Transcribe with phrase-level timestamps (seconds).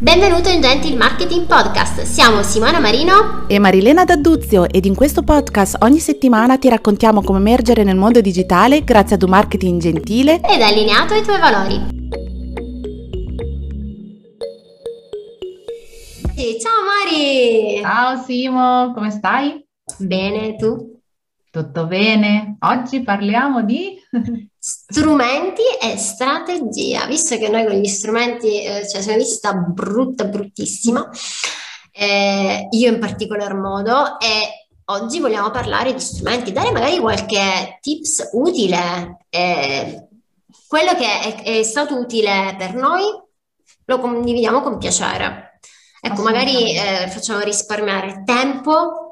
[0.00, 5.78] Benvenuto in Gentil Marketing Podcast, siamo Simona Marino e Marilena D'Adduzio ed in questo podcast
[5.80, 10.60] ogni settimana ti raccontiamo come emergere nel mondo digitale grazie ad un marketing gentile ed
[10.62, 11.74] allineato ai tuoi valori.
[16.60, 17.80] Ciao Mari!
[17.82, 19.66] Ciao Simo, come stai?
[19.98, 21.00] Bene, tu?
[21.50, 22.56] Tutto bene?
[22.60, 23.98] Oggi parliamo di
[24.58, 31.08] strumenti e strategia, visto che noi con gli strumenti eh, cioè, siamo vista brutta, bruttissima,
[31.92, 38.30] eh, io in particolar modo, e oggi vogliamo parlare di strumenti, dare magari qualche tips
[38.32, 39.18] utile.
[39.28, 40.08] Eh,
[40.66, 43.02] quello che è, è stato utile per noi
[43.84, 45.58] lo condividiamo con piacere.
[46.00, 49.07] Ecco, magari eh, facciamo risparmiare tempo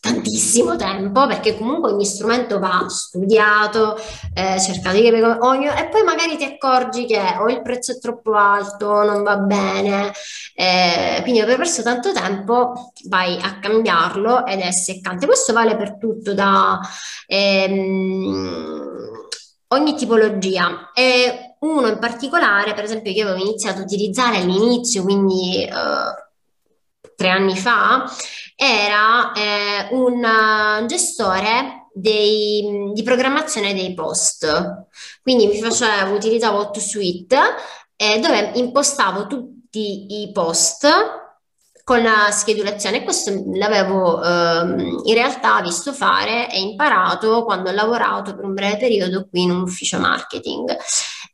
[0.00, 3.96] tantissimo tempo perché comunque ogni strumento va studiato,
[4.34, 7.98] eh, cercato di capire ogni, e poi magari ti accorgi che o il prezzo è
[7.98, 10.12] troppo alto, non va bene,
[10.54, 15.26] eh, quindi aver perso tanto tempo vai a cambiarlo ed è seccante.
[15.26, 16.80] Questo vale per tutto da
[17.26, 19.10] ehm,
[19.68, 20.90] ogni tipologia.
[20.94, 25.70] E uno in particolare, per esempio, che avevo iniziato a utilizzare all'inizio, quindi eh,
[27.20, 28.10] tre anni fa,
[28.56, 34.86] era eh, un uh, gestore dei, di programmazione dei post.
[35.22, 37.38] Quindi mi facevo, utilizzavo HotSuite
[37.94, 40.88] eh, dove impostavo tutti i post
[41.84, 43.04] con la schedulazione.
[43.04, 48.78] Questo l'avevo ehm, in realtà visto fare e imparato quando ho lavorato per un breve
[48.78, 50.74] periodo qui in un ufficio marketing.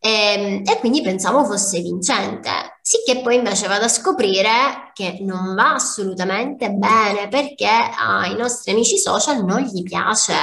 [0.07, 5.55] E, ehm, e quindi pensavo fosse vincente, sicché poi invece vado a scoprire che non
[5.57, 10.35] va assolutamente bene perché ai nostri amici social non gli piace.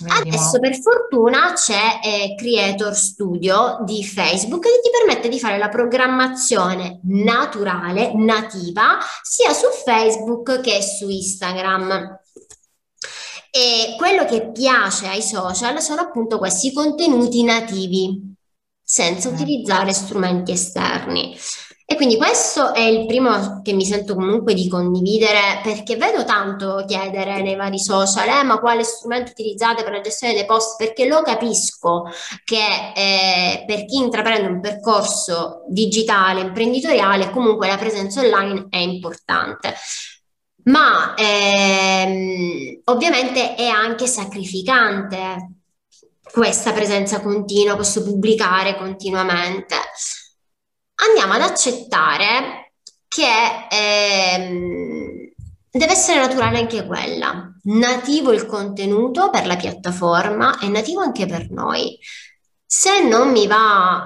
[0.00, 0.20] Vediamo.
[0.20, 5.68] Adesso per fortuna c'è eh, Creator Studio di Facebook che ti permette di fare la
[5.68, 12.20] programmazione naturale, nativa, sia su Facebook che su Instagram.
[13.50, 18.34] E quello che piace ai social sono appunto questi contenuti nativi,
[18.82, 19.34] senza mm.
[19.34, 21.36] utilizzare strumenti esterni.
[21.90, 26.84] E quindi questo è il primo che mi sento comunque di condividere perché vedo tanto
[26.86, 30.76] chiedere nei vari social, eh, ma quale strumento utilizzate per la gestione dei post?
[30.76, 32.04] Perché lo capisco
[32.44, 39.74] che eh, per chi intraprende un percorso digitale, imprenditoriale, comunque la presenza online è importante
[40.68, 45.52] ma ehm, ovviamente è anche sacrificante
[46.30, 49.76] questa presenza continua, questo pubblicare continuamente.
[51.06, 52.72] Andiamo ad accettare
[53.08, 55.32] che ehm,
[55.70, 61.50] deve essere naturale anche quella, nativo il contenuto per la piattaforma e nativo anche per
[61.50, 61.98] noi.
[62.70, 64.04] Se non mi va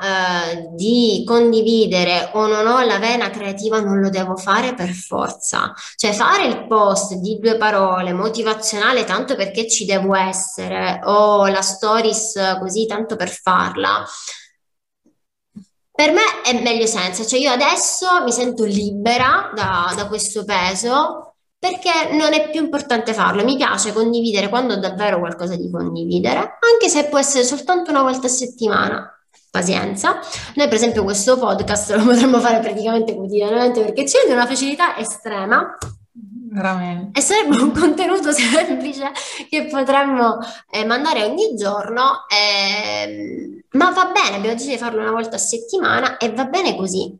[0.52, 5.74] eh, di condividere o non ho la vena creativa, non lo devo fare per forza.
[5.96, 11.60] Cioè fare il post di due parole motivazionale tanto perché ci devo essere o la
[11.60, 14.04] stories così tanto per farla.
[15.90, 21.31] Per me è meglio senza, cioè io adesso mi sento libera da, da questo peso
[21.62, 23.44] perché non è più importante farlo.
[23.44, 28.02] Mi piace condividere quando ho davvero qualcosa di condividere, anche se può essere soltanto una
[28.02, 29.16] volta a settimana.
[29.48, 30.18] Pazienza.
[30.56, 34.96] Noi, per esempio, questo podcast lo potremmo fare praticamente quotidianamente perché c'è di una facilità
[34.96, 35.78] estrema.
[36.50, 37.20] Veramente.
[37.20, 39.12] E sarebbe un contenuto semplice
[39.48, 45.12] che potremmo eh, mandare ogni giorno, eh, ma va bene, abbiamo deciso di farlo una
[45.12, 47.16] volta a settimana e va bene così.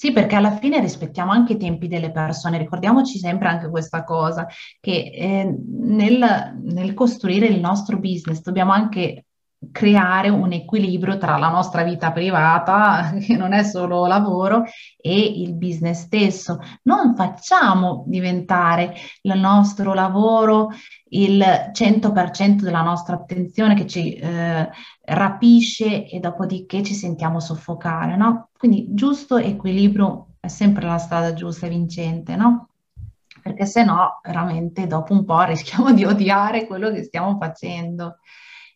[0.00, 4.46] Sì, perché alla fine rispettiamo anche i tempi delle persone, ricordiamoci sempre anche questa cosa,
[4.78, 9.24] che eh, nel, nel costruire il nostro business dobbiamo anche
[9.72, 14.62] creare un equilibrio tra la nostra vita privata, che non è solo lavoro,
[14.96, 16.60] e il business stesso.
[16.84, 20.68] Non facciamo diventare il nostro lavoro
[21.10, 21.42] il
[21.72, 24.68] 100% della nostra attenzione che ci eh,
[25.04, 28.50] rapisce e dopodiché ci sentiamo soffocare, no?
[28.56, 32.68] Quindi giusto equilibrio è sempre la strada giusta e vincente, no?
[33.42, 38.18] Perché se no, veramente dopo un po' rischiamo di odiare quello che stiamo facendo.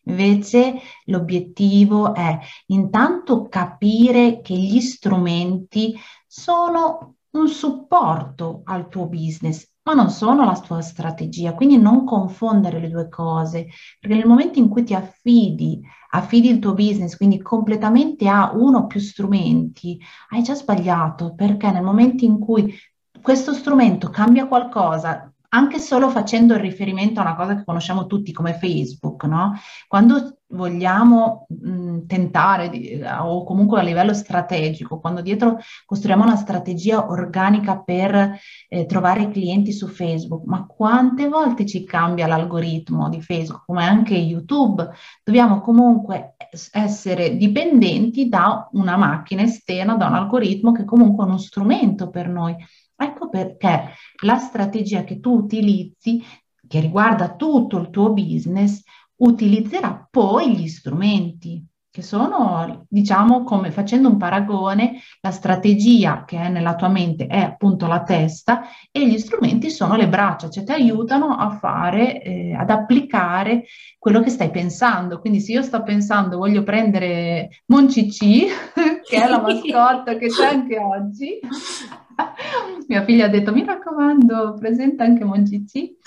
[0.05, 2.37] Invece l'obiettivo è
[2.67, 5.97] intanto capire che gli strumenti
[6.27, 12.79] sono un supporto al tuo business, ma non sono la tua strategia, quindi non confondere
[12.79, 13.67] le due cose,
[13.99, 15.81] perché nel momento in cui ti affidi,
[16.11, 19.99] affidi il tuo business, quindi completamente a uno o più strumenti,
[20.29, 22.73] hai già sbagliato, perché nel momento in cui
[23.21, 28.53] questo strumento cambia qualcosa, anche solo facendo riferimento a una cosa che conosciamo tutti come
[28.53, 29.53] Facebook, no?
[29.87, 37.07] Quando vogliamo mh, tentare, di, o comunque a livello strategico, quando dietro costruiamo una strategia
[37.07, 43.65] organica per eh, trovare clienti su Facebook, ma quante volte ci cambia l'algoritmo di Facebook,
[43.65, 44.89] come anche YouTube,
[45.23, 46.35] dobbiamo comunque
[46.71, 52.27] essere dipendenti da una macchina esterna, da un algoritmo che comunque è uno strumento per
[52.27, 52.55] noi.
[53.03, 53.89] Ecco perché
[54.23, 56.23] la strategia che tu utilizzi,
[56.67, 58.81] che riguarda tutto il tuo business,
[59.17, 66.49] utilizzerà poi gli strumenti che sono, diciamo, come facendo un paragone, la strategia che è
[66.49, 70.71] nella tua mente è appunto la testa e gli strumenti sono le braccia, cioè ti
[70.71, 73.65] aiutano a fare, eh, ad applicare
[73.99, 75.19] quello che stai pensando.
[75.19, 78.47] Quindi se io sto pensando, voglio prendere Moncici,
[79.07, 81.39] che è la mascotte che c'è anche oggi,
[82.87, 85.97] mia figlia ha detto, mi raccomando, presenta anche Moncici.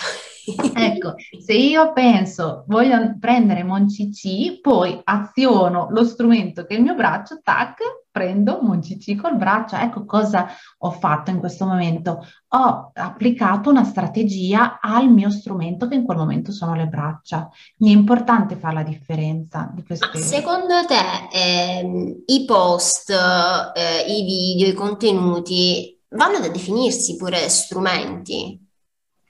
[0.74, 6.94] Ecco, se io penso voglio prendere Moncici, poi aziono lo strumento che è il mio
[6.94, 7.78] braccio, tac,
[8.12, 9.76] prendo Moncici col braccio.
[9.76, 10.46] Ecco cosa
[10.78, 12.24] ho fatto in questo momento.
[12.48, 17.50] Ho applicato una strategia al mio strumento che in quel momento sono le braccia.
[17.78, 20.18] Mi è importante fare la differenza di queste.
[20.18, 28.60] Secondo te ehm, i post, eh, i video, i contenuti vanno da definirsi pure strumenti?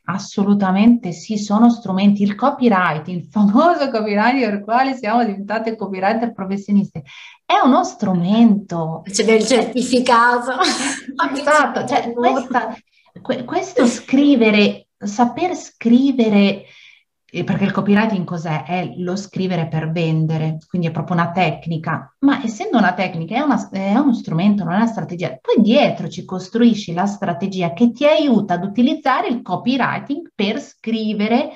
[0.09, 2.23] Assolutamente sì, sono strumenti.
[2.23, 7.03] Il copyright, il famoso copyright per il quale siamo diventate copywriter professionisti,
[7.45, 9.03] è uno strumento.
[9.11, 10.53] C'è del certificato.
[11.35, 12.77] esatto, cioè questa,
[13.45, 16.67] questo scrivere, saper scrivere
[17.45, 18.65] perché il copywriting cos'è?
[18.65, 23.41] È lo scrivere per vendere, quindi è proprio una tecnica, ma essendo una tecnica è,
[23.41, 25.39] una, è, uno strumento, non è una strategia.
[25.41, 31.51] Poi dietro ci costruisci la strategia che ti aiuta ad utilizzare il copywriting per scrivere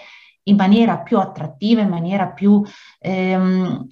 [0.45, 2.63] in maniera più attrattiva, in maniera più...
[2.99, 3.87] Ehm,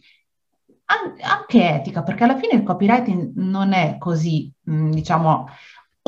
[0.91, 5.46] anche etica, perché alla fine il copywriting non è così, diciamo,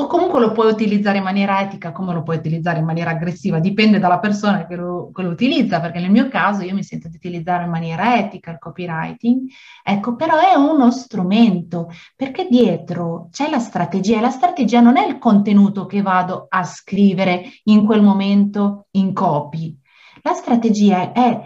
[0.01, 3.59] o comunque lo puoi utilizzare in maniera etica come lo puoi utilizzare in maniera aggressiva,
[3.59, 7.07] dipende dalla persona che lo, che lo, utilizza, perché nel mio caso io mi sento
[7.07, 9.47] di utilizzare in maniera etica il copywriting,
[9.83, 15.05] ecco, però è uno strumento, perché dietro c'è la strategia e la strategia non è
[15.05, 19.77] il contenuto che vado a scrivere in quel momento in copy,
[20.23, 21.45] la strategia è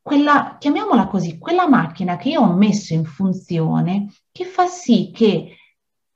[0.00, 5.56] quella, chiamiamola così, quella macchina che io ho messo in funzione che fa sì che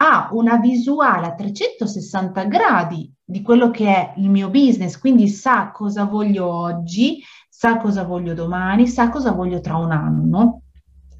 [0.04, 5.70] ha una visuale a 360 gradi di quello che è il mio business, quindi sa
[5.70, 10.60] cosa voglio oggi, sa cosa voglio domani, sa cosa voglio tra un anno.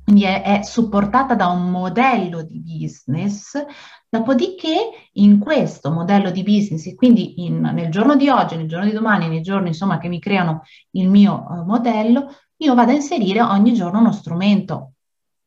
[0.05, 3.57] Quindi è, è supportata da un modello di business,
[4.07, 8.85] dopodiché in questo modello di business e quindi in, nel giorno di oggi, nel giorno
[8.85, 10.61] di domani, nei giorni insomma che mi creano
[10.91, 12.29] il mio uh, modello,
[12.59, 14.94] io vado a inserire ogni giorno uno strumento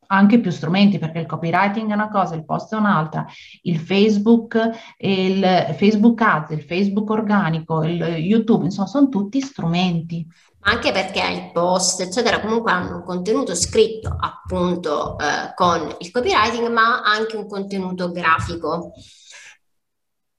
[0.07, 3.25] anche più strumenti perché il copywriting è una cosa, il post è un'altra,
[3.63, 4.57] il Facebook,
[4.97, 10.25] il Facebook Ads, il Facebook organico, il YouTube, insomma, sono tutti strumenti.
[10.61, 16.67] Anche perché il post, eccetera, comunque hanno un contenuto scritto appunto eh, con il copywriting,
[16.69, 18.91] ma anche un contenuto grafico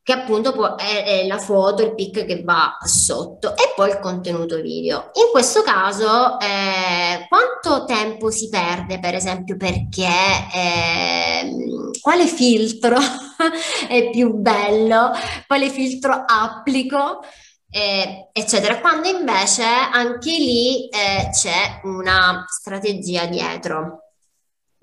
[0.09, 3.99] che appunto può, è, è, la foto, il pic che va sotto e poi il
[3.99, 5.11] contenuto video.
[5.13, 10.09] In questo caso, eh, quanto tempo si perde, per esempio, perché
[10.55, 11.53] eh,
[12.01, 12.97] quale filtro
[13.87, 15.11] è più bello,
[15.47, 17.21] quale filtro applico,
[17.69, 24.05] eh, eccetera, quando invece anche lì eh, c'è una strategia dietro.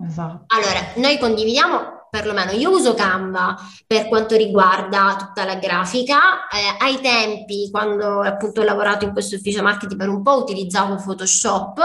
[0.07, 0.43] Esatto.
[0.49, 6.47] Allora, noi condividiamo perlomeno io uso Canva per quanto riguarda tutta la grafica.
[6.47, 10.95] Eh, ai tempi, quando appunto ho lavorato in questo ufficio marketing per un po', utilizzavo
[10.95, 11.77] Photoshop,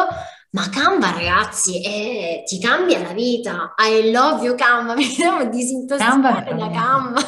[0.51, 3.75] ma Canva, ragazzi, eh, ti cambia la vita.
[3.77, 7.21] I love you Canva, mi devo disintossicare da Canva.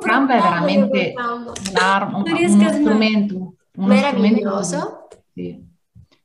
[0.00, 1.52] Canva è veramente Canva.
[2.16, 3.34] un, uno strumento
[3.76, 4.62] uno meraviglioso.
[4.62, 5.72] Strumento, sì.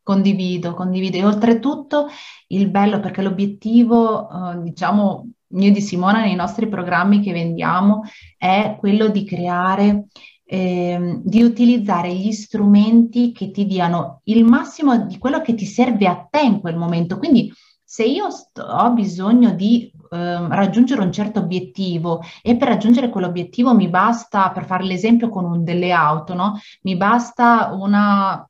[0.02, 1.18] Condivido, condivido.
[1.18, 2.08] E oltretutto
[2.48, 8.04] il bello, perché l'obiettivo, eh, diciamo, io di Simona nei nostri programmi che vendiamo
[8.38, 10.08] è quello di creare,
[10.46, 16.08] eh, di utilizzare gli strumenti che ti diano il massimo di quello che ti serve
[16.08, 17.18] a te in quel momento.
[17.18, 17.52] Quindi
[17.84, 23.74] se io sto, ho bisogno di eh, raggiungere un certo obiettivo e per raggiungere quell'obiettivo
[23.74, 26.60] mi basta, per fare l'esempio con un, delle auto, no?
[26.84, 28.48] mi basta una,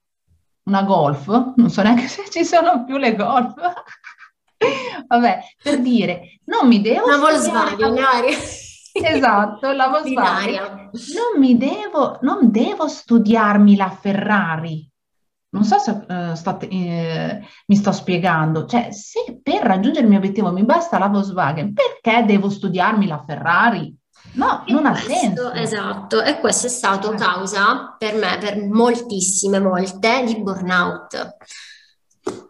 [0.63, 3.53] una golf, non so neanche se ci sono più le golf.
[5.07, 7.05] Vabbè, per dire, non mi devo...
[7.05, 7.95] Una Volkswagen,
[8.93, 10.89] esatto, la Volkswagen.
[11.15, 14.87] Non mi devo, non devo studiarmi la Ferrari.
[15.51, 20.19] Non so se uh, sto, eh, mi sto spiegando, cioè se per raggiungere il mio
[20.19, 23.97] obiettivo mi basta la Volkswagen, perché devo studiarmi la Ferrari?
[24.33, 25.51] No, e non questo, ha senso.
[25.53, 27.15] Esatto, e questo è stato eh.
[27.15, 31.35] causa per me, per moltissime volte, di burnout.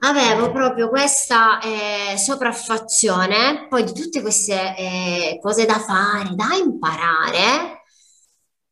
[0.02, 7.84] Avevo proprio questa eh, sopraffazione, poi di tutte queste eh, cose da fare, da imparare,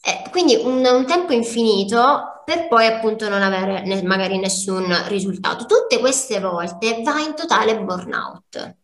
[0.01, 5.65] eh, quindi un, un, tempo infinito per poi appunto non avere ne, magari nessun risultato.
[5.65, 8.75] Tutte queste volte va in totale burnout.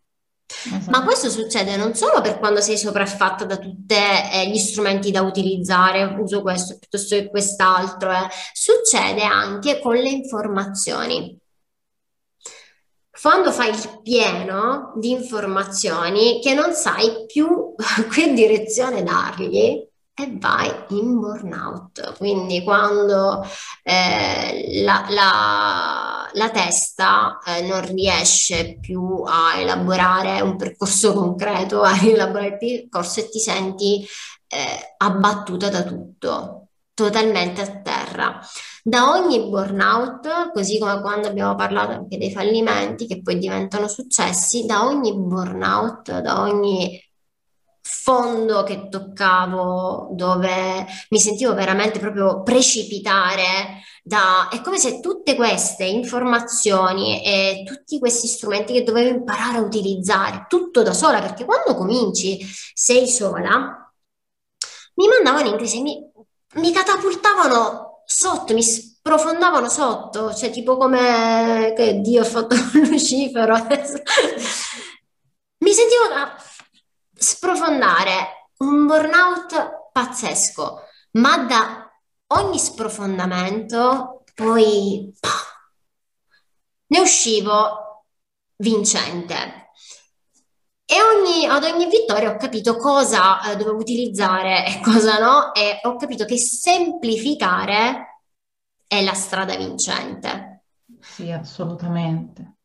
[0.66, 0.92] Esatto.
[0.92, 5.22] Ma questo succede non solo per quando sei sopraffatta da tutti eh, gli strumenti da
[5.22, 8.28] utilizzare, uso questo piuttosto che quest'altro, eh.
[8.54, 11.42] succede anche con le informazioni.
[13.24, 17.74] Quando fai il pieno di informazioni che non sai più
[18.12, 19.82] che direzione dargli,
[20.14, 22.18] e vai in burnout.
[22.18, 23.42] Quindi quando
[23.82, 31.94] eh, la, la, la, testa eh, non riesce più a elaborare un percorso concreto, a
[31.94, 34.06] rielaborare il percorso e ti senti
[34.50, 38.42] eh, abbattuta da tutto, totalmente a terra.
[38.86, 44.66] Da ogni burnout, così come quando abbiamo parlato anche dei fallimenti che poi diventano successi,
[44.66, 47.02] da ogni burnout, da ogni
[47.82, 54.50] fondo che toccavo, dove mi sentivo veramente proprio precipitare da...
[54.52, 60.46] È come se tutte queste informazioni e tutti questi strumenti che dovevo imparare a utilizzare,
[60.50, 62.40] tutto da sola, perché quando cominci
[62.74, 63.94] sei sola,
[64.96, 66.12] mi mandavano in crisi, mi,
[66.56, 73.56] mi catapultavano sotto, mi sprofondavano sotto, cioè tipo come che Dio ha fatto Lucifero.
[75.58, 76.36] mi sentivo da
[77.16, 80.82] sprofondare un burnout pazzesco,
[81.12, 81.92] ma da
[82.28, 85.30] ogni sprofondamento poi pah,
[86.88, 88.06] ne uscivo
[88.58, 89.63] vincente.
[90.94, 95.80] E ogni, ad ogni vittoria ho capito cosa eh, dovevo utilizzare e cosa no, e
[95.82, 98.22] ho capito che semplificare
[98.86, 100.66] è la strada vincente.
[101.00, 102.58] Sì, assolutamente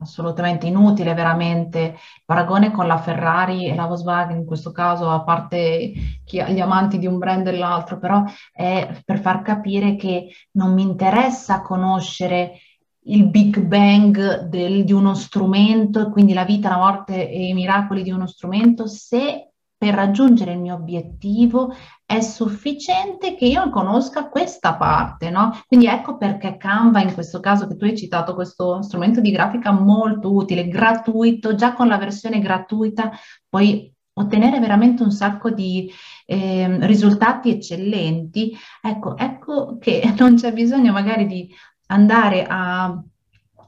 [0.00, 5.22] assolutamente inutile veramente il paragone con la Ferrari e la Volkswagen in questo caso, a
[5.22, 5.92] parte
[6.24, 10.72] chi, gli amanti di un brand e l'altro, però è per far capire che non
[10.72, 12.60] mi interessa conoscere
[13.04, 18.02] il Big Bang del, di uno strumento, quindi la vita, la morte e i miracoli
[18.02, 24.74] di uno strumento, se per raggiungere il mio obiettivo è sufficiente che io conosca questa
[24.74, 25.58] parte, no?
[25.66, 29.70] Quindi ecco perché Canva, in questo caso che tu hai citato questo strumento di grafica
[29.72, 33.10] molto utile, gratuito, già con la versione gratuita
[33.48, 35.90] puoi ottenere veramente un sacco di
[36.26, 38.54] eh, risultati eccellenti.
[38.82, 41.48] Ecco, ecco che non c'è bisogno magari di
[41.90, 43.02] andare a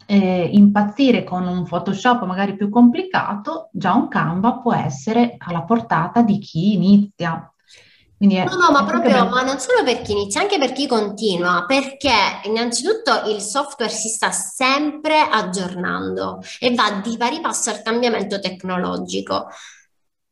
[0.07, 6.23] eh, impazzire con un Photoshop magari più complicato, già un Canva può essere alla portata
[6.23, 7.47] di chi inizia.
[8.19, 11.64] È, no, no, ma proprio, ma non solo per chi inizia, anche per chi continua,
[11.67, 12.12] perché
[12.45, 19.49] innanzitutto il software si sta sempre aggiornando e va di pari passo al cambiamento tecnologico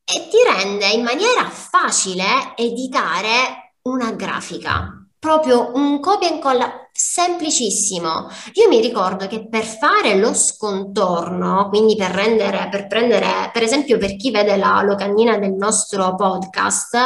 [0.04, 8.28] e ti rende in maniera facile editare una grafica proprio un copia e incolla semplicissimo.
[8.54, 13.98] Io mi ricordo che per fare lo scontorno, quindi per rendere, per prendere, per esempio,
[13.98, 16.96] per chi vede la locandina del nostro podcast,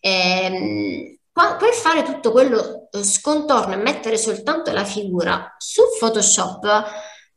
[0.00, 6.64] ehm, per fare tutto quello eh, scontorno e mettere soltanto la figura su Photoshop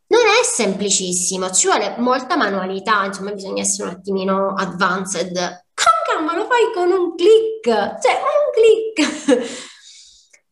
[0.08, 5.34] non è semplicissimo, ci vuole molta manualità, insomma bisogna essere un attimino advanced.
[5.74, 9.72] Con Canva lo fai con un click, cioè un click.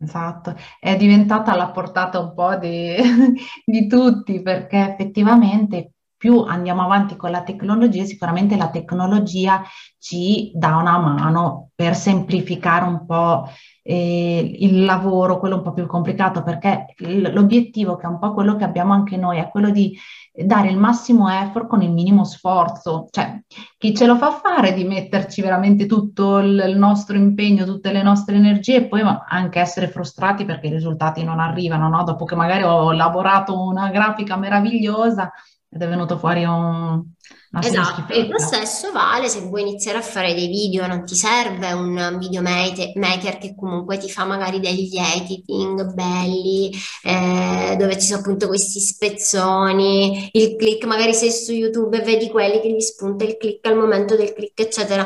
[0.03, 2.95] Esatto, è diventata alla portata un po' di,
[3.63, 9.63] di tutti perché effettivamente più andiamo avanti con la tecnologia, sicuramente la tecnologia
[9.99, 13.47] ci dà una mano per semplificare un po'
[13.83, 18.55] eh, il lavoro, quello un po' più complicato, perché l'obiettivo, che è un po' quello
[18.55, 19.97] che abbiamo anche noi, è quello di
[20.33, 23.07] dare il massimo effort con il minimo sforzo.
[23.09, 23.41] Cioè,
[23.77, 28.35] chi ce lo fa fare di metterci veramente tutto il nostro impegno, tutte le nostre
[28.35, 32.03] energie e poi anche essere frustrati perché i risultati non arrivano, no?
[32.03, 35.31] Dopo che magari ho lavorato una grafica meravigliosa
[35.71, 37.03] ed è venuto fuori un,
[37.59, 42.15] Esatto, lo stesso vale se vuoi iniziare a fare dei video, non ti serve un
[42.17, 46.71] video maker che comunque ti fa magari degli editing belli,
[47.03, 52.29] eh, dove ci sono appunto questi spezzoni, il click, magari sei su YouTube e vedi
[52.29, 55.05] quelli che gli spunta il click al momento del click, eccetera.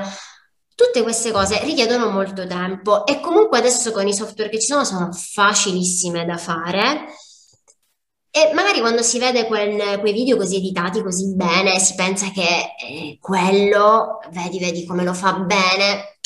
[0.75, 4.84] Tutte queste cose richiedono molto tempo e comunque adesso con i software che ci sono
[4.84, 7.05] sono facilissime da fare.
[8.38, 12.75] E magari quando si vede quel, quei video così editati così bene, si pensa che
[12.77, 16.18] eh, quello, vedi, vedi come lo fa bene.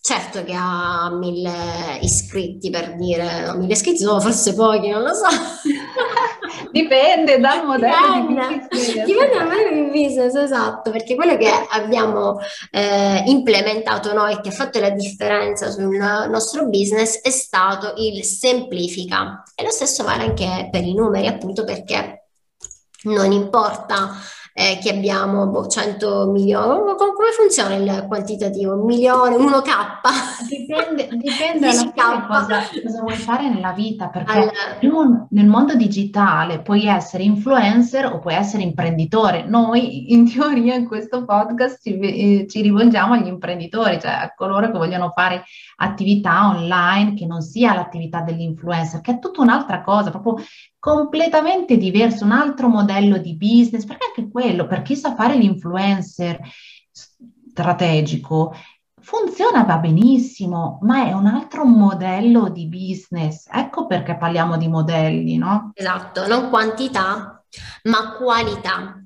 [0.00, 5.12] Certo che ha mille iscritti per dire, no, mille iscritti sono forse pochi, non lo
[5.12, 5.26] so.
[6.70, 9.04] Dipende dal modello dipende, di business.
[9.04, 12.38] Dipende dal modello di business, esatto, perché quello che abbiamo
[12.70, 19.42] eh, implementato noi, che ha fatto la differenza sul nostro business, è stato il semplifica.
[19.54, 22.26] E lo stesso vale anche per i numeri, appunto perché
[23.02, 24.10] non importa
[24.60, 26.94] eh, che abbiamo boh, 100 milioni.
[26.94, 28.74] Come funziona il quantitativo?
[28.74, 29.68] Un milione, 1K?
[30.50, 34.50] Dipende, dipende da cosa, cosa, vuoi fare nella vita, perché
[34.80, 35.26] allora.
[35.30, 39.44] nel mondo digitale puoi essere influencer o puoi essere imprenditore.
[39.46, 44.70] Noi in teoria in questo podcast ci, eh, ci rivolgiamo agli imprenditori, cioè a coloro
[44.70, 45.44] che vogliono fare
[45.76, 50.36] attività online che non sia l'attività dell'influencer, che è tutta un'altra cosa, proprio
[50.80, 56.40] completamente diverso, un altro modello di business, perché anche quello, per chi sa fare l'influencer
[56.90, 58.54] strategico,
[59.00, 63.46] funziona, va benissimo, ma è un altro modello di business.
[63.52, 65.70] Ecco perché parliamo di modelli, no?
[65.74, 67.44] Esatto, non quantità,
[67.84, 69.02] ma qualità.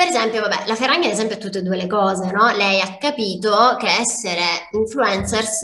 [0.00, 2.50] Per esempio, vabbè, la Ferragni ad esempio è tutte e due le cose, no?
[2.56, 5.60] Lei ha capito che essere influencers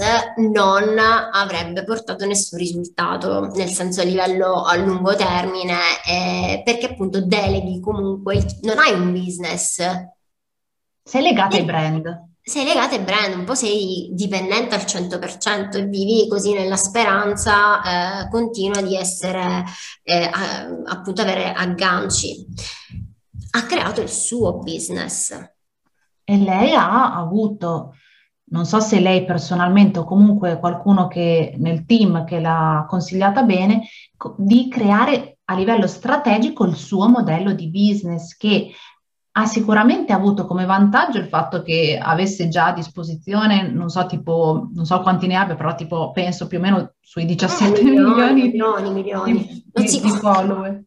[0.53, 7.25] non avrebbe portato nessun risultato, nel senso a livello a lungo termine, eh, perché appunto
[7.25, 9.81] deleghi comunque, non hai un business.
[11.03, 12.25] Sei legata ai brand.
[12.43, 17.81] Sei legata ai brand, un po' sei dipendente al 100% e vivi così nella speranza
[17.81, 19.65] eh, continua di essere,
[20.03, 20.31] eh,
[20.85, 22.45] appunto avere agganci
[23.57, 25.33] ha creato il suo business.
[26.23, 27.95] E lei ha avuto,
[28.51, 33.87] non so se lei personalmente o comunque qualcuno che nel team che l'ha consigliata bene,
[34.37, 38.73] di creare a livello strategico il suo modello di business che
[39.39, 44.71] ha sicuramente avuto come vantaggio il fatto che avesse già a disposizione, non so tipo,
[44.73, 48.33] non so quanti ne abbia, però tipo penso più o meno sui 17 eh, milioni,
[48.33, 49.33] milioni, milioni,
[49.73, 50.83] di, di, di follower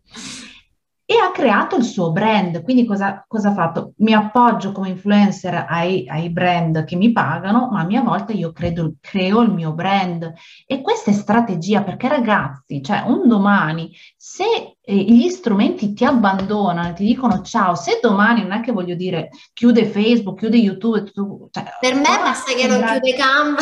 [1.11, 2.61] e ha creato il suo brand.
[2.61, 3.93] Quindi cosa, cosa ha fatto?
[3.97, 8.51] Mi appoggio come influencer ai, ai, brand che mi pagano, ma a mia volta io
[8.51, 10.31] credo, creo il mio brand.
[10.67, 16.93] E questa è strategia perché ragazzi, cioè un domani, se eh, gli strumenti ti abbandonano,
[16.93, 21.47] ti dicono ciao, se domani non è che voglio dire chiude Facebook, chiude YouTube, tu,
[21.49, 23.57] cioè, per me basta che non chiude Canva.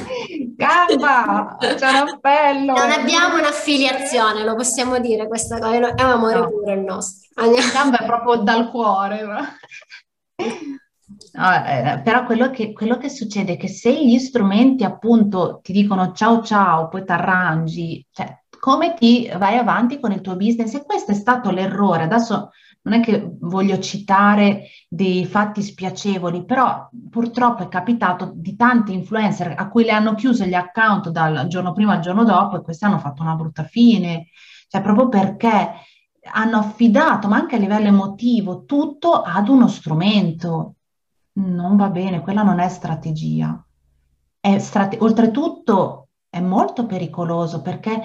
[0.56, 2.72] Gamba, c'è un appello.
[2.72, 6.48] Non abbiamo un'affiliazione, lo possiamo dire questa cosa, è un amore no.
[6.48, 7.28] puro il nostro.
[7.72, 9.22] Gamba è proprio dal cuore.
[11.32, 15.72] No, eh, però quello che, quello che, succede è che se gli strumenti appunto ti
[15.72, 20.74] dicono ciao ciao, poi ti arrangi, cioè come ti vai avanti con il tuo business
[20.74, 22.04] e questo è stato l'errore.
[22.04, 22.50] Adesso
[22.86, 29.54] non è che voglio citare dei fatti spiacevoli, però purtroppo è capitato di tanti influencer
[29.56, 32.84] a cui le hanno chiuso gli account dal giorno prima al giorno dopo e questi
[32.84, 34.28] hanno fatto una brutta fine,
[34.68, 35.72] cioè proprio perché
[36.32, 40.74] hanno affidato, ma anche a livello emotivo, tutto ad uno strumento.
[41.38, 43.62] Non va bene, quella non è strategia.
[44.38, 48.00] È strate- oltretutto è molto pericoloso perché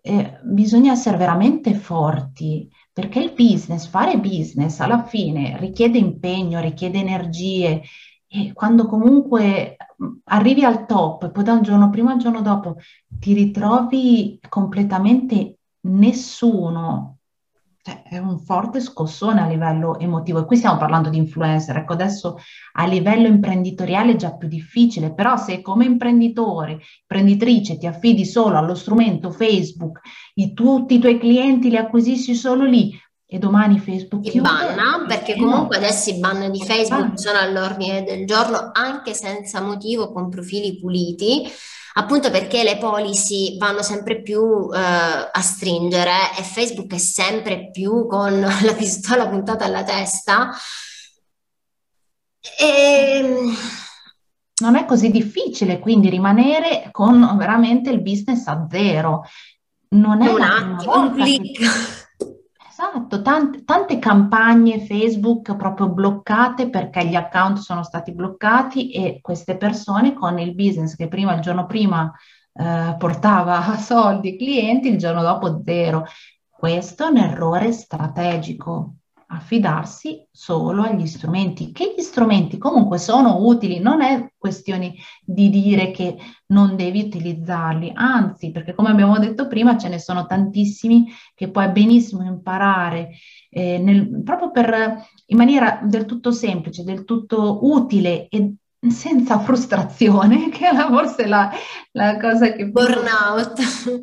[0.00, 7.00] eh, bisogna essere veramente forti perché il business, fare business alla fine richiede impegno, richiede
[7.00, 7.82] energie
[8.28, 9.76] e quando comunque
[10.26, 12.76] arrivi al top poi da un giorno prima al giorno dopo
[13.08, 17.18] ti ritrovi completamente nessuno,
[17.84, 20.40] cioè, è un forte scossone a livello emotivo.
[20.40, 22.38] E qui stiamo parlando di influencer, ecco adesso
[22.72, 28.56] a livello imprenditoriale è già più difficile, però se come imprenditore, imprenditrice ti affidi solo
[28.56, 30.00] allo strumento Facebook,
[30.34, 35.36] i, tutti i tuoi clienti li acquisisci solo lì, e domani Facebook ti banna perché
[35.36, 40.78] comunque adesso i ban di Facebook sono all'ordine del giorno anche senza motivo con profili
[40.78, 41.50] puliti
[41.94, 48.06] appunto perché le policy vanno sempre più eh, a stringere e Facebook è sempre più
[48.06, 50.50] con la pistola puntata alla testa.
[52.58, 53.18] E...
[53.18, 53.56] Ehm,
[54.56, 59.24] non è così difficile quindi rimanere con veramente il business a zero.
[59.90, 61.58] Non è un attimo, un clic.
[61.58, 62.03] Che
[62.86, 69.56] Esatto, tante, tante campagne Facebook proprio bloccate perché gli account sono stati bloccati e queste
[69.56, 72.12] persone con il business che prima, il giorno prima
[72.52, 76.04] eh, portava soldi ai clienti, il giorno dopo zero.
[76.50, 78.96] Questo è un errore strategico.
[79.26, 85.90] Affidarsi solo agli strumenti, che gli strumenti comunque sono utili, non è questione di dire
[85.90, 91.50] che non devi utilizzarli, anzi, perché come abbiamo detto prima ce ne sono tantissimi che
[91.50, 93.10] puoi benissimo imparare
[93.50, 98.54] eh, nel, proprio per, in maniera del tutto semplice, del tutto utile e
[98.90, 101.50] senza frustrazione, che è forse la,
[101.92, 102.66] la cosa che...
[102.68, 103.58] Burnout.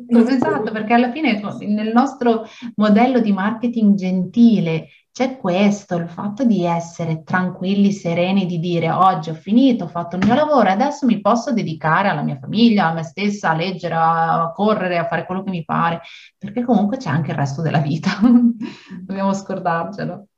[0.08, 6.64] Esatto, perché alla fine nel nostro modello di marketing gentile c'è questo, il fatto di
[6.64, 11.20] essere tranquilli, sereni, di dire oggi ho finito, ho fatto il mio lavoro adesso mi
[11.20, 15.42] posso dedicare alla mia famiglia, a me stessa, a leggere, a correre, a fare quello
[15.42, 16.00] che mi pare,
[16.38, 18.18] perché comunque c'è anche il resto della vita,
[19.04, 20.28] dobbiamo scordarcelo.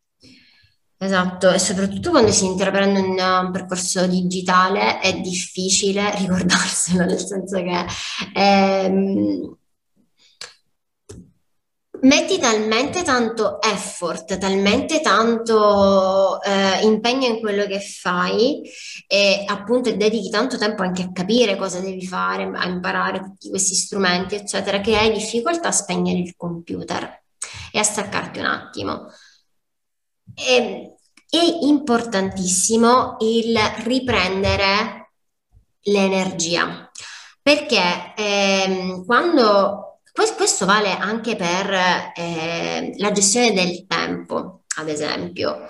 [0.96, 7.84] Esatto, e soprattutto quando si intraprende un percorso digitale è difficile ricordarselo, nel senso che
[8.34, 9.56] ehm,
[12.04, 18.62] metti talmente tanto effort, talmente tanto eh, impegno in quello che fai
[19.06, 23.74] e appunto dedichi tanto tempo anche a capire cosa devi fare, a imparare tutti questi
[23.74, 27.22] strumenti, eccetera, che hai difficoltà a spegnere il computer
[27.72, 29.06] e a staccarti un attimo.
[30.34, 30.96] E,
[31.28, 35.12] è importantissimo il riprendere
[35.80, 36.88] l'energia,
[37.42, 39.93] perché ehm, quando
[40.36, 45.66] questo vale anche per eh, la gestione del tempo, ad esempio.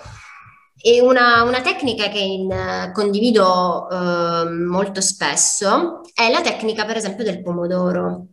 [0.79, 7.23] E una, una tecnica che in, condivido eh, molto spesso è la tecnica, per esempio,
[7.23, 8.27] del pomodoro.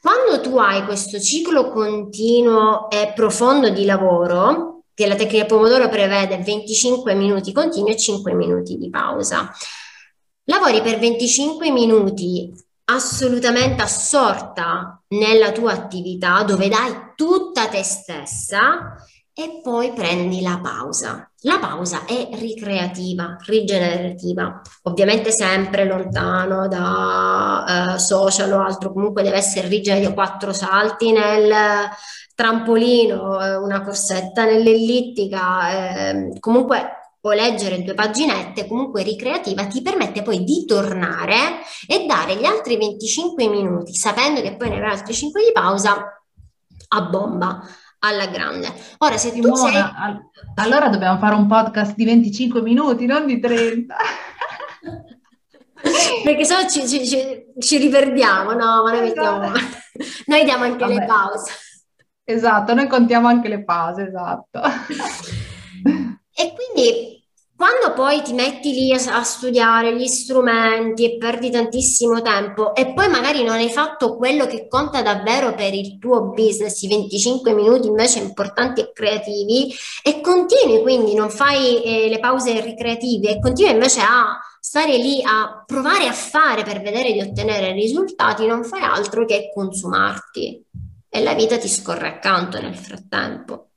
[0.00, 6.38] Quando tu hai questo ciclo continuo e profondo di lavoro, che la tecnica pomodoro prevede
[6.38, 9.48] 25 minuti continui e 5 minuti di pausa.
[10.46, 12.52] Lavori per 25 minuti
[12.94, 18.96] assolutamente assorta nella tua attività dove dai tutta te stessa
[19.34, 21.30] e poi prendi la pausa.
[21.44, 29.36] La pausa è ricreativa, rigenerativa, ovviamente sempre lontano da uh, social o altro, comunque deve
[29.36, 31.52] essere rigenerativa, quattro salti nel
[32.34, 40.22] trampolino, eh, una corsetta nell'ellittica, eh, comunque o leggere due paginette, comunque ricreativa, ti permette
[40.22, 45.14] poi di tornare e dare gli altri 25 minuti, sapendo che poi ne avrai altri
[45.14, 46.20] 5 di pausa,
[46.88, 47.64] a bomba,
[48.00, 48.72] alla grande.
[48.98, 49.84] Ora, se Simona, tu sei...
[50.56, 53.96] Allora dobbiamo fare un podcast di 25 minuti, non di 30.
[56.24, 58.82] Perché se no ci, ci, ci, ci, riperdiamo, no?
[58.82, 59.50] Ma noi, mettiamo...
[60.26, 60.94] noi diamo anche Vabbè.
[60.94, 61.52] le pause.
[62.24, 64.60] Esatto, noi contiamo anche le pause, esatto.
[66.42, 67.22] E quindi
[67.54, 72.92] quando poi ti metti lì a, a, studiare gli strumenti e perdi tantissimo tempo e
[72.92, 77.54] poi magari non hai fatto quello che conta davvero per il tuo business, i 25
[77.54, 83.38] minuti invece importanti e creativi e continui quindi, non fai eh, le pause ricreative e
[83.38, 88.64] continui invece a stare lì a provare a fare per vedere di ottenere risultati, non
[88.64, 90.64] fai altro che consumarti
[91.08, 93.68] e la vita ti scorre accanto nel frattempo.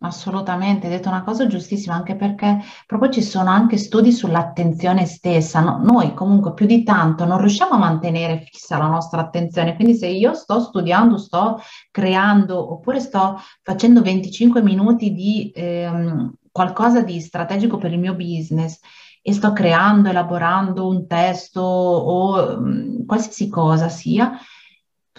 [0.00, 5.58] Assolutamente, hai detto una cosa giustissima, anche perché proprio ci sono anche studi sull'attenzione stessa.
[5.60, 5.80] No?
[5.82, 10.06] Noi comunque più di tanto non riusciamo a mantenere fissa la nostra attenzione, quindi se
[10.06, 17.76] io sto studiando, sto creando oppure sto facendo 25 minuti di ehm, qualcosa di strategico
[17.76, 18.78] per il mio business
[19.20, 24.38] e sto creando, elaborando un testo o mh, mm, qualsiasi cosa sia,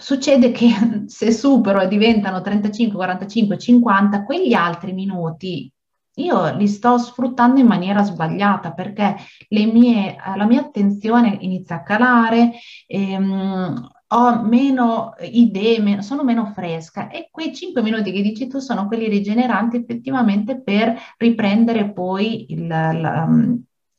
[0.00, 0.70] Succede che
[1.06, 5.70] se supero e diventano 35, 45, 50, quegli altri minuti
[6.14, 9.16] io li sto sfruttando in maniera sbagliata perché
[9.50, 12.52] mie, la mia attenzione inizia a calare,
[12.86, 18.86] ehm, ho meno idee, sono meno fresca e quei 5 minuti che dici tu sono
[18.88, 23.28] quelli rigeneranti effettivamente per riprendere poi il, la,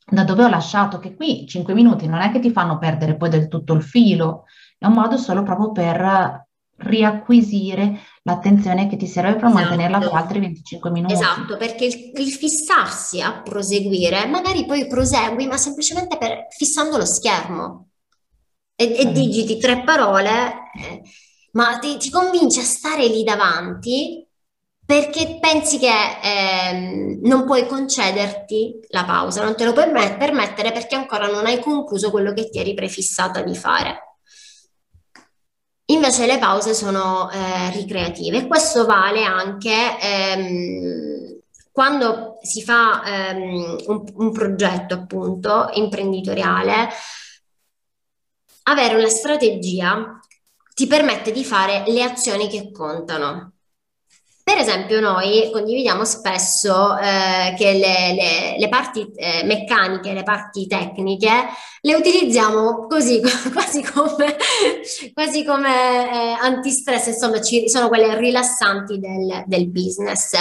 [0.06, 3.30] da dove ho lasciato, che qui 5 minuti non è che ti fanno perdere poi
[3.30, 4.44] del tutto il filo,
[4.82, 9.54] è un modo solo proprio per riacquisire l'attenzione che ti serve per esatto.
[9.54, 11.13] mantenerla per altri 25 minuti.
[11.13, 17.06] Esatto, perché il, il, fissarsi a proseguire, magari poi prosegui, ma semplicemente per, fissando lo
[17.06, 17.89] schermo
[18.76, 20.30] e, e digiti tre parole,
[20.74, 21.04] eh,
[21.52, 24.28] ma ti, ti convince a stare lì davanti
[24.84, 25.91] perché pensi che
[26.24, 31.60] eh, non puoi concederti la pausa, non te lo puoi permettere perché ancora non hai
[31.60, 34.11] concluso quello che ti eri prefissata di fare.
[35.91, 41.39] Invece le pause sono eh, ricreative e questo vale anche ehm,
[41.71, 46.89] quando si fa ehm, un, un progetto appunto imprenditoriale,
[48.63, 50.19] avere una strategia
[50.73, 53.54] ti permette di fare le azioni che contano.
[54.43, 60.67] Per esempio, noi condividiamo spesso eh, che le, le, le parti eh, meccaniche, le parti
[60.67, 61.30] tecniche,
[61.82, 63.21] le utilizziamo così,
[63.54, 64.36] quasi come,
[65.13, 65.69] quasi come
[66.12, 70.34] eh, antistress, insomma, ci, sono quelle rilassanti del, del business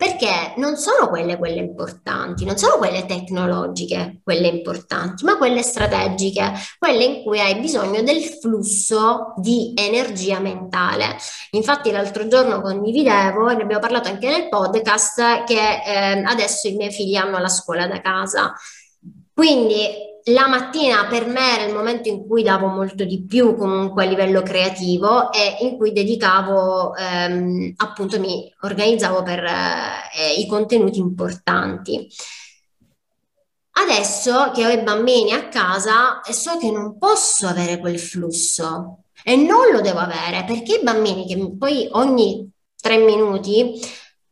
[0.00, 6.54] perché non sono quelle quelle importanti, non sono quelle tecnologiche quelle importanti, ma quelle strategiche,
[6.78, 11.18] quelle in cui hai bisogno del flusso di energia mentale.
[11.50, 16.76] Infatti l'altro giorno condividevo, e ne abbiamo parlato anche nel podcast, che eh, adesso i
[16.76, 18.54] miei figli hanno la scuola da casa.
[19.34, 24.04] Quindi la mattina per me era il momento in cui davo molto di più comunque
[24.04, 30.98] a livello creativo e in cui dedicavo, ehm, appunto mi organizzavo per eh, i contenuti
[30.98, 32.08] importanti.
[33.72, 39.36] Adesso che ho i bambini a casa so che non posso avere quel flusso e
[39.36, 43.80] non lo devo avere perché i bambini che poi ogni tre minuti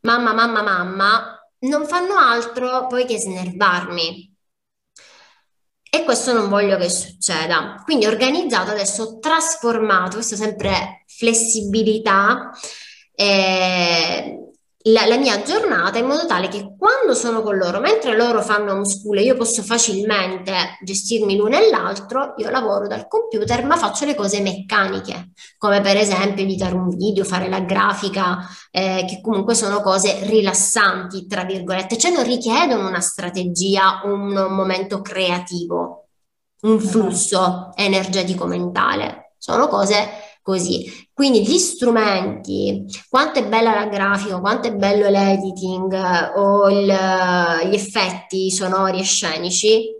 [0.01, 4.38] mamma, mamma, mamma non fanno altro poi che snervarmi
[5.90, 7.83] e questo non voglio che succeda.
[7.85, 12.51] Quindi organizzato adesso, ho trasformato, questo sempre flessibilità,
[13.14, 14.48] eh,
[14.92, 18.85] la, la, mia giornata in modo tale che quando sono con loro, mentre loro fanno
[18.85, 24.14] school, io posso facilmente gestirmi l'uno e l'altro, io lavoro dal computer ma faccio le
[24.14, 28.38] cose meccaniche, come per esempio editare un video, fare la grafica,
[28.70, 34.55] eh, che comunque sono cose rilassanti, tra virgolette, cioè non richiedono una strategia, un, un
[34.55, 36.09] momento creativo,
[36.62, 36.88] un esatto.
[36.88, 40.87] flusso energetico mentale, sono cose così.
[41.13, 45.93] Quindi gli strumenti, quanto è bella la grafica, quanto è bello l'editing
[46.37, 49.95] o il, gli effetti sonori e scenici,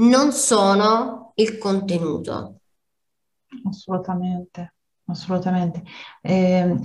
[0.00, 2.60] non sono il contenuto.
[3.66, 4.74] Assolutamente,
[5.06, 5.82] assolutamente.
[6.20, 6.76] Eh,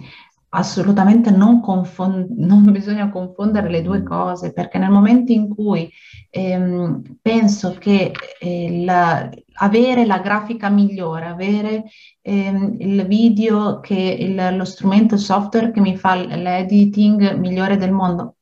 [0.50, 5.92] assolutamente non, confond- non, bisogna confondere le due cose, perché nel momento in cui
[6.30, 11.86] ehm, penso che eh, la, avere la grafica migliore, avere
[12.22, 18.36] ehm, il video che il, lo strumento, software che mi fa l'editing migliore del mondo,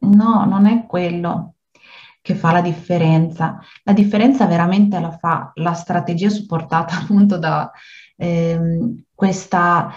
[0.00, 1.54] no, non è quello
[2.20, 3.58] che fa la differenza.
[3.82, 7.70] La differenza veramente la fa la strategia supportata appunto da
[8.16, 9.92] ehm, questa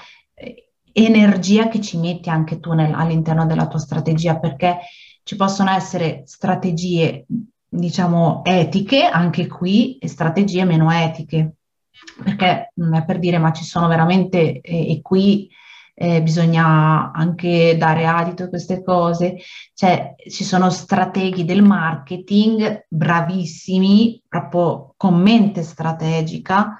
[0.97, 4.79] energia che ci metti anche tu nel, all'interno della tua strategia, perché
[5.23, 7.25] ci possono essere strategie,
[7.67, 11.55] diciamo, etiche anche qui e strategie meno etiche,
[12.23, 15.49] perché non è per dire, ma ci sono veramente, eh, e qui
[15.97, 19.37] eh, bisogna anche dare adito a queste cose,
[19.73, 26.79] cioè ci sono strateghi del marketing bravissimi, proprio con mente strategica,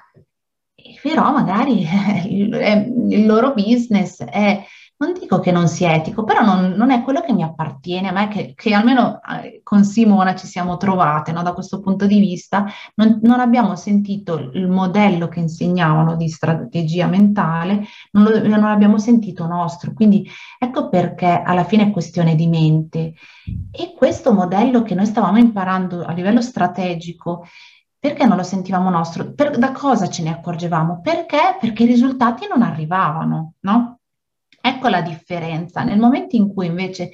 [1.02, 1.86] però magari
[2.28, 2.54] il,
[3.08, 4.62] il loro business è,
[4.98, 8.12] non dico che non sia etico, però non, non è quello che mi appartiene a
[8.12, 11.42] me, che, che almeno eh, con Simona ci siamo trovate no?
[11.42, 17.06] da questo punto di vista, non, non, abbiamo sentito il modello che insegnavano di strategia
[17.08, 20.26] mentale, non, lo, non l'abbiamo sentito nostro, quindi
[20.58, 23.14] ecco perché alla fine è questione di mente.
[23.70, 27.46] E questo modello che noi stavamo imparando a livello strategico,
[27.98, 29.32] perché non lo sentivamo nostro?
[29.32, 31.00] Per, da cosa ce ne accorgevamo?
[31.02, 31.56] Perché?
[31.60, 33.95] Perché i risultati non arrivavano, no?
[34.88, 35.82] La differenza.
[35.82, 37.10] Nel momento in cui invece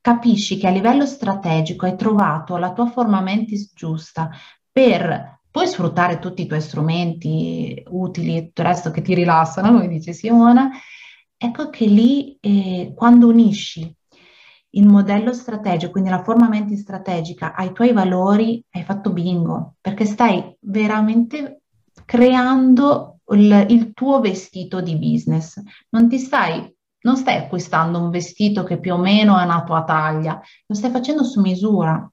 [0.00, 4.30] capisci che a livello strategico hai trovato la tua forma mentis giusta
[4.70, 9.72] per poi sfruttare tutti i tuoi strumenti utili e tutto il resto che ti rilassano,
[9.72, 10.70] come dice Simona,
[11.36, 13.94] ecco che lì eh, quando unisci
[14.74, 20.04] il modello strategico, quindi la forma menti strategica ai tuoi valori, hai fatto bingo, perché
[20.04, 21.62] stai veramente
[22.04, 25.60] creando il, il tuo vestito di business.
[25.90, 29.84] Non ti stai non stai acquistando un vestito che più o meno è una tua
[29.84, 32.10] taglia, lo stai facendo su misura.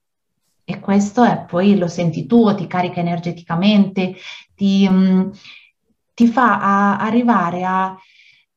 [0.64, 4.16] E questo è poi lo senti tu, ti carica energeticamente,
[4.54, 5.32] ti, um,
[6.14, 7.96] ti fa a, arrivare a,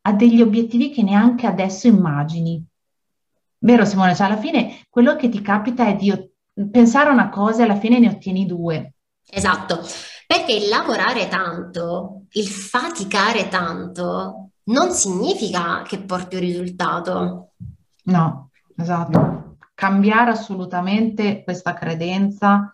[0.03, 2.65] a, degli obiettivi che neanche adesso immagini.
[3.59, 4.15] Vero Simone?
[4.15, 6.13] Cioè alla fine quello che ti capita è di
[6.71, 8.95] pensare a una cosa e alla fine ne ottieni due.
[9.31, 9.81] Esatto,
[10.31, 17.55] perché il lavorare tanto, il faticare tanto, non significa che porti un risultato.
[18.05, 19.57] No, esatto.
[19.75, 22.73] Cambiare assolutamente questa credenza,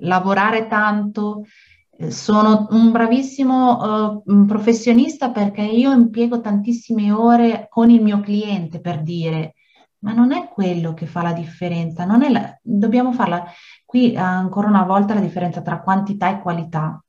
[0.00, 1.44] lavorare tanto.
[1.90, 8.80] Eh, sono un bravissimo uh, professionista perché io impiego tantissime ore con il mio cliente
[8.80, 9.52] per dire
[10.00, 13.44] ma non è quello che fa la differenza, la, dobbiamo farla
[13.88, 17.02] qui ancora una volta la differenza tra quantità e qualità.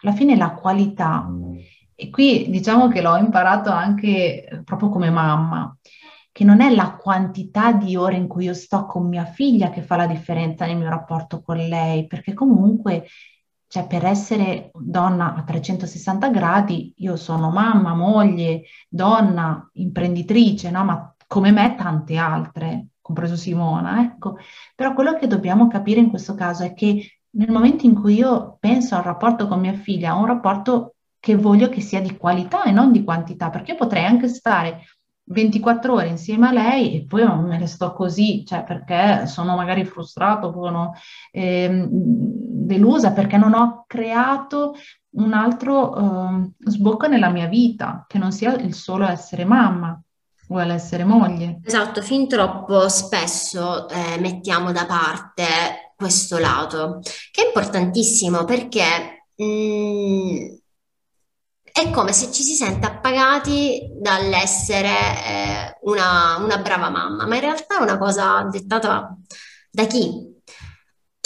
[0.00, 1.28] Alla fine la qualità
[1.94, 5.76] E qui diciamo che l'ho imparato anche proprio come mamma,
[6.32, 9.82] che non è la quantità di ore in cui io sto con mia figlia che
[9.82, 13.06] fa la differenza nel mio rapporto con lei, perché comunque,
[13.66, 20.84] cioè, per essere donna a 360 gradi, io sono mamma, moglie, donna, imprenditrice, no?
[20.84, 24.36] Ma come me tante altre, compreso Simona, ecco.
[24.74, 28.56] Però quello che dobbiamo capire in questo caso è che nel momento in cui io
[28.58, 32.64] penso al rapporto con mia figlia, ho un rapporto che voglio che sia di qualità
[32.64, 34.84] e non di quantità, perché io potrei anche stare
[35.28, 39.84] 24 ore insieme a lei e poi me ne sto così, cioè perché sono magari
[39.84, 40.94] frustrato, sono
[41.32, 44.74] eh, delusa perché non ho creato
[45.16, 50.00] un altro eh, sbocco nella mia vita, che non sia il solo essere mamma
[50.48, 51.60] o l'essere moglie.
[51.64, 59.44] Esatto, fin troppo spesso eh, mettiamo da parte questo lato, che è importantissimo perché mh,
[59.44, 60.56] mm,
[61.72, 67.40] è come se ci si sente appagati dall'essere eh, una, una brava mamma, ma in
[67.40, 69.14] realtà è una cosa dettata
[69.70, 70.34] da chi?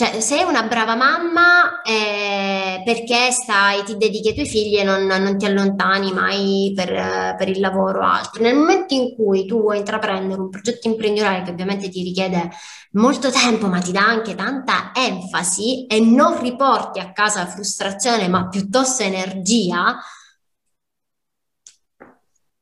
[0.01, 5.05] Cioè, sei una brava mamma eh, perché stai, ti dedichi ai tuoi figli e non,
[5.05, 8.43] non ti allontani mai per, per, il lavoro o altro.
[8.43, 12.49] Nel momento in cui tu vuoi intraprendere un progetto imprenditoriale che ovviamente ti richiede
[12.93, 18.49] molto tempo, ma ti dà anche tanta enfasi e non riporti a casa frustrazione, ma
[18.49, 19.99] piuttosto energia,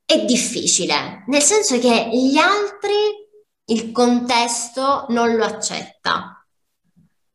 [0.05, 2.96] è difficile, nel senso che gli altri,
[3.66, 6.38] il contesto non lo accetta.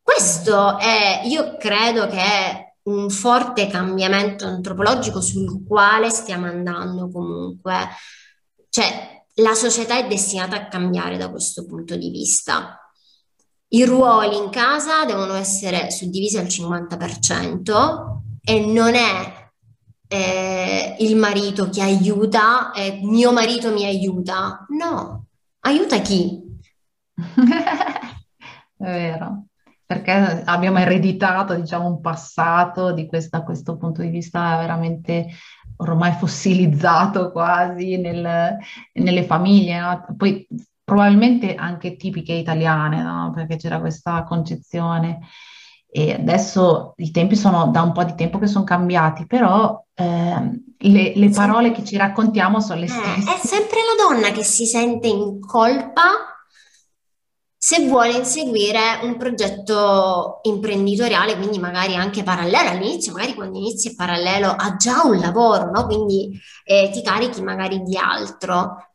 [0.04, 7.88] Questo è, io credo che è un forte cambiamento antropologico sul quale stiamo andando comunque.
[8.68, 12.78] Cioè, la società è destinata a cambiare da questo punto di vista.
[13.70, 19.52] I ruoli in casa devono essere suddivisi al 50% e non è
[20.10, 24.66] eh, il marito che aiuta, eh, mio marito mi aiuta.
[24.70, 25.28] No,
[25.62, 26.42] aiuta chi?
[28.76, 29.46] È vero,
[29.86, 35.28] perché abbiamo ereditato, diciamo, un passato di questa, questo punto di vista veramente
[35.78, 38.58] ormai fossilizzato quasi nel,
[38.94, 40.06] nelle famiglie, no?
[40.16, 40.48] Poi
[40.84, 43.32] probabilmente anche tipiche italiane, no?
[43.34, 45.20] Perché c'era questa concezione.
[45.96, 50.62] E adesso i tempi sono da un po' di tempo che sono cambiati, però eh,
[50.78, 53.30] le, le, parole che ci raccontiamo sono le stesse.
[53.30, 56.33] Eh, è sempre la donna che si sente in colpa
[57.66, 64.50] se vuole inseguire un progetto imprenditoriale, quindi magari anche parallelo all'inizio, magari quando inizi parallelo
[64.50, 65.86] ha già un lavoro, no?
[65.86, 68.90] Quindi eh, ti carichi magari di altro.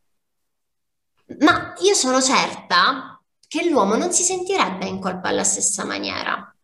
[1.39, 6.55] Ma io sono certa che l'uomo non si sentirebbe in colpa alla stessa maniera.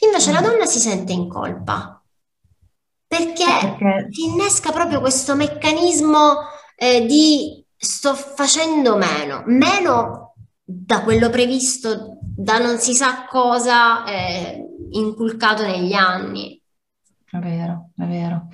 [0.00, 0.44] Invece la mm.
[0.44, 2.02] donna si sente in colpa
[3.06, 4.08] perché, perché...
[4.10, 6.38] ti innesca proprio questo meccanismo
[6.74, 10.31] eh, di sto facendo meno, meno
[10.72, 16.60] da quello previsto, da non si sa cosa eh, inculcato negli anni.
[17.30, 18.48] È vero, è vero.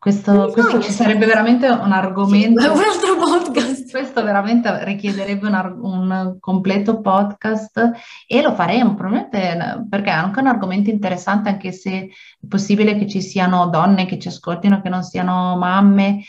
[0.00, 2.62] Questo, questo ci sarebbe veramente un argomento.
[2.62, 3.90] Sì, un altro podcast.
[3.90, 7.90] Questo veramente richiederebbe un, un, completo podcast
[8.26, 13.06] e lo faremo probabilmente perché è anche un argomento interessante, anche se è possibile che
[13.06, 16.22] ci siano donne che ci ascoltino che non siano mamme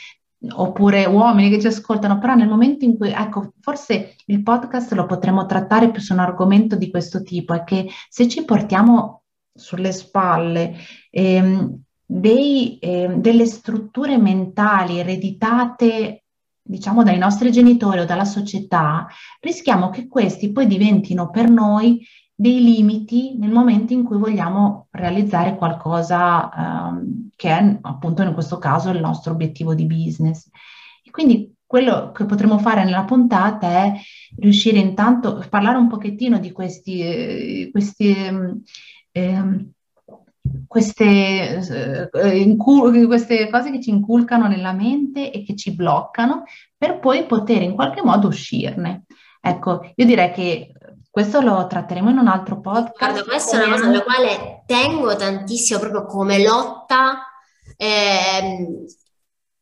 [0.49, 5.05] oppure uomini che ci ascoltano, però nel momento in cui, ecco, forse il podcast lo
[5.05, 9.23] potremo trattare più su un argomento di questo tipo, è che se ci portiamo
[9.53, 10.75] sulle spalle
[11.09, 16.23] ehm, dei, eh, delle strutture mentali ereditate,
[16.61, 19.07] diciamo, dai nostri genitori o dalla società,
[19.39, 22.05] rischiamo che questi poi diventino per noi
[22.41, 26.49] dei limiti nel momento in cui vogliamo realizzare qualcosa
[26.89, 30.49] um, che è appunto in questo caso il nostro obiettivo di business.
[31.03, 33.93] E quindi quello che potremmo fare nella puntata è
[34.39, 38.15] riuscire intanto a parlare un pochettino di questi, questi
[39.11, 39.65] eh,
[40.67, 46.43] queste, eh, incul- queste cose che ci inculcano nella mente e che ci bloccano
[46.75, 49.05] per poi poter in qualche modo uscirne.
[49.39, 50.71] Ecco, io direi che
[51.11, 52.97] questo lo tratteremo in un altro podcast.
[52.97, 57.21] Guarda, questa è una cosa alla quale tengo tantissimo proprio come lotta,
[57.75, 58.85] eh,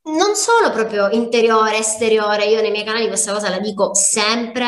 [0.04, 4.68] non solo proprio interiore, esteriore, io nei miei canali questa cosa la dico sempre,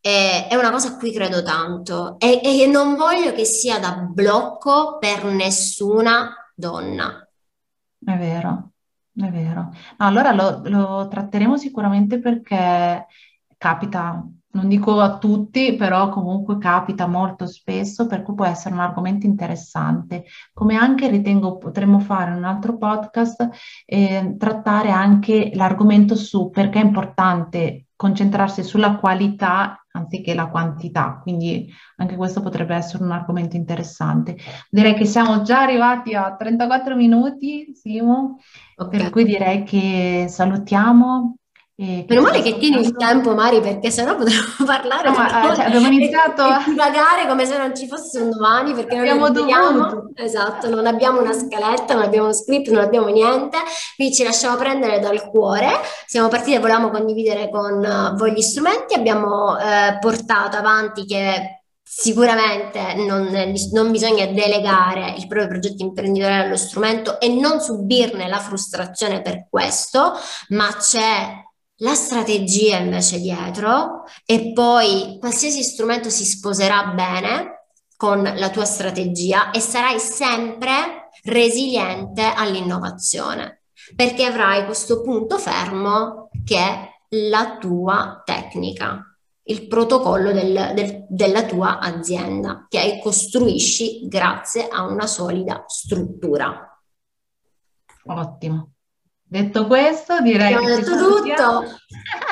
[0.00, 3.92] è, è una cosa a cui credo tanto e, e non voglio che sia da
[3.92, 7.26] blocco per nessuna donna.
[8.02, 8.70] È vero,
[9.14, 9.60] è vero.
[9.62, 13.06] No, allora lo, lo, tratteremo sicuramente perché
[13.58, 18.80] capita non dico a tutti, però comunque capita molto spesso, per cui può essere un
[18.80, 20.24] argomento interessante.
[20.52, 23.48] Come anche ritengo potremmo fare un altro podcast,
[23.84, 31.72] eh, trattare anche l'argomento su perché è importante concentrarsi sulla qualità anziché la quantità, quindi
[31.96, 34.36] anche questo potrebbe essere un argomento interessante.
[34.68, 38.38] Direi che siamo già arrivati a 34 minuti, Simo,
[38.76, 38.98] okay.
[38.98, 41.36] per cui direi che salutiamo
[41.76, 45.10] e Meno male che tieni il tempo, Mari, perché sennò potremmo parlare.
[45.10, 48.74] No, ma, eh, cioè, abbiamo iniziato a divagare come se non ci fosse un domani,
[48.74, 53.08] perché abbiamo non abbiamo, esatto, non abbiamo una scaletta, non abbiamo uno script, non abbiamo
[53.08, 53.58] niente,
[53.96, 55.72] quindi ci lasciamo prendere dal cuore.
[56.06, 61.58] Siamo partiti e volevamo condividere con eh, voi gli strumenti, abbiamo eh, portato avanti che
[61.86, 63.28] Sicuramente non,
[63.70, 69.46] non, bisogna delegare il proprio progetto imprenditoriale allo strumento e non subirne la frustrazione per
[69.48, 70.12] questo,
[70.48, 71.43] ma c'è
[71.78, 77.66] la strategia invece dietro e poi qualsiasi strumento si sposerà bene
[77.96, 83.62] con la tua strategia e sarai sempre resiliente all'innovazione
[83.94, 86.88] perché avrai questo punto fermo che è
[87.30, 95.06] la tua tecnica, il protocollo del, del, della tua azienda che costruisci grazie a una
[95.06, 96.68] solida struttura.
[98.06, 98.73] Ottimo.
[99.34, 101.64] Detto questo, direi Abbiamo detto tutto.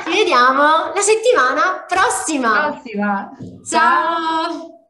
[0.04, 2.68] Ci vediamo la settimana prossima.
[2.70, 3.30] Prossima.
[3.68, 4.50] Ciao.
[4.52, 4.72] Ciao.